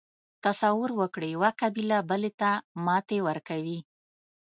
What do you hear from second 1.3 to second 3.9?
یوه قبیله بلې ته ماتې ورکوي.